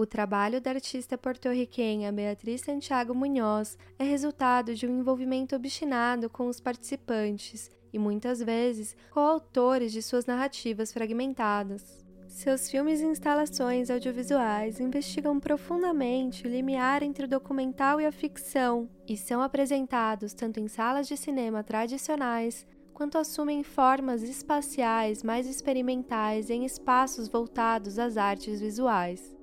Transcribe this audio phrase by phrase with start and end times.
[0.00, 6.46] O trabalho da artista porto-riquenha Beatriz Santiago Munhoz é resultado de um envolvimento obstinado com
[6.46, 12.02] os participantes e muitas vezes coautores de suas narrativas fragmentadas.
[12.26, 18.88] Seus filmes e instalações audiovisuais investigam profundamente o limiar entre o documental e a ficção
[19.06, 26.48] e são apresentados tanto em salas de cinema tradicionais quanto assumem formas espaciais mais experimentais
[26.48, 29.38] em espaços voltados às artes visuais.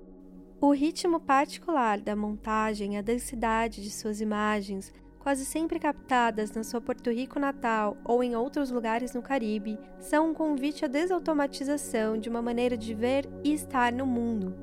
[0.60, 6.64] O ritmo particular da montagem e a densidade de suas imagens, quase sempre captadas na
[6.64, 12.17] sua Porto Rico natal ou em outros lugares no Caribe, são um convite à desautomatização
[12.17, 14.55] de uma maneira de ver e estar no mundo.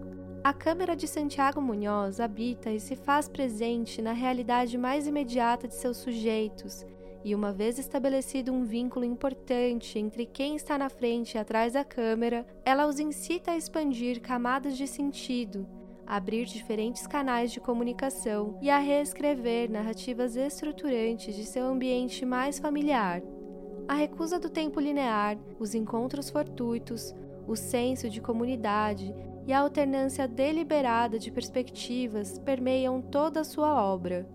[0.42, 5.76] A câmera de Santiago Munhoz habita e se faz presente na realidade mais imediata de
[5.76, 6.84] seus sujeitos,
[7.24, 11.84] e uma vez estabelecido um vínculo importante entre quem está na frente e atrás da
[11.84, 15.66] câmera, ela os incita a expandir camadas de sentido,
[16.06, 23.22] abrir diferentes canais de comunicação e a reescrever narrativas estruturantes de seu ambiente mais familiar.
[23.86, 27.14] A recusa do tempo linear, os encontros fortuitos,
[27.46, 29.14] o senso de comunidade
[29.46, 34.26] e a alternância deliberada de perspectivas permeiam toda a sua obra.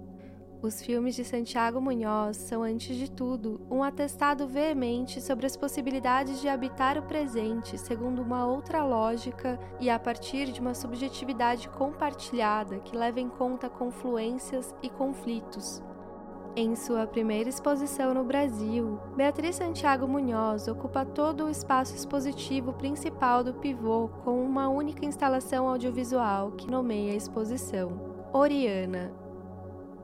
[0.61, 6.41] Os filmes de Santiago Munhoz são, antes de tudo, um atestado veemente sobre as possibilidades
[6.41, 12.79] de habitar o presente segundo uma outra lógica e a partir de uma subjetividade compartilhada
[12.79, 15.81] que leva em conta confluências e conflitos.
[16.57, 23.45] Em sua primeira exposição no Brasil, Beatriz Santiago Munhoz ocupa todo o espaço expositivo principal
[23.45, 28.09] do pivô com uma única instalação audiovisual que nomeia a exposição.
[28.33, 29.28] Oriana,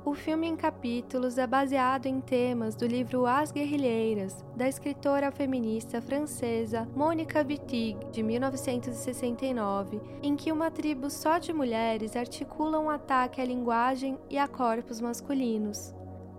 [0.05, 5.99] o filme em capítulos é baseado em temas do livro As Guerrilheiras, da escritora feminista
[5.99, 13.41] francesa Mônica Wittig, de 1969, em que uma tribo só de mulheres articula um ataque
[13.41, 15.91] à linguagem e a corpos masculinos.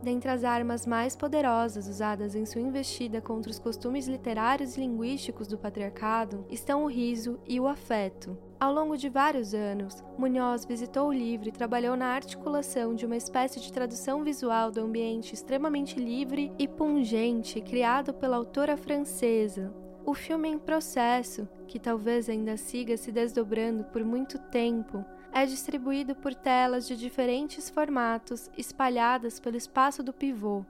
[0.06, 5.48] Dentre as armas mais poderosas usadas em sua investida contra os costumes literários e linguísticos
[5.48, 8.38] do patriarcado estão o riso e o afeto.
[8.60, 13.16] Ao longo de vários anos, Munhoz visitou o livro e trabalhou na articulação de uma
[13.16, 19.74] espécie de tradução visual do ambiente extremamente livre e pungente criado pela autora francesa.
[20.06, 26.14] O filme em processo, que talvez ainda siga se desdobrando por muito tempo, é distribuído
[26.14, 30.64] por telas de diferentes formatos espalhadas pelo espaço do pivô.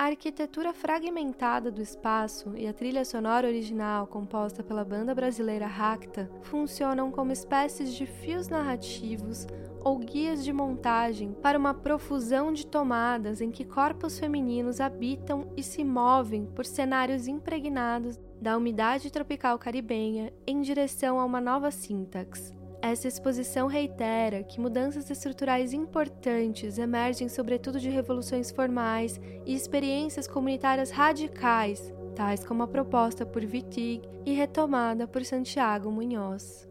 [0.00, 6.30] A arquitetura fragmentada do espaço e a trilha sonora original composta pela banda brasileira Racta
[6.40, 9.46] funcionam como espécies de fios narrativos
[9.84, 15.62] ou guias de montagem para uma profusão de tomadas em que corpos femininos habitam e
[15.62, 22.58] se movem por cenários impregnados da umidade tropical caribenha em direção a uma nova sintaxe.
[22.82, 30.90] Essa exposição reitera que mudanças estruturais importantes emergem sobretudo de revoluções formais e experiências comunitárias
[30.90, 36.69] radicais, tais como a proposta por Wittig e retomada por Santiago Munhoz.